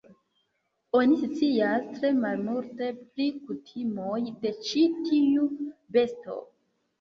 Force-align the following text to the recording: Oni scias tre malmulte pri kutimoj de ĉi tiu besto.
Oni 0.99 1.17
scias 1.25 1.91
tre 1.97 2.09
malmulte 2.21 2.87
pri 3.03 3.27
kutimoj 3.51 4.23
de 4.47 4.53
ĉi 4.71 4.83
tiu 5.11 5.47
besto. 5.99 6.41